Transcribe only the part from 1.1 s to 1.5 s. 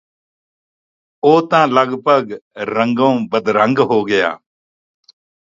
ਉਹ